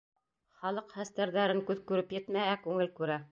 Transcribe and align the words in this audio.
Халыҡ 0.61 0.95
хәстәрҙәрен 1.01 1.63
Күҙ 1.69 1.85
күреп 1.91 2.17
етмәһә, 2.19 2.57
күңел 2.67 2.93
күрә. 3.01 3.19